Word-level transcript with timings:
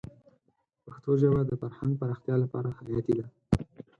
پښتو 0.85 1.11
ژبه 1.21 1.41
د 1.45 1.51
فرهنګ 1.61 1.91
پراختیا 2.01 2.35
لپاره 2.43 2.69
حیاتي 2.77 3.13
ده. 3.19 3.27